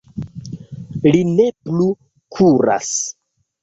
Li 1.11 1.21
ne 1.33 1.47
plu 1.61 1.93
kuras. 2.35 2.95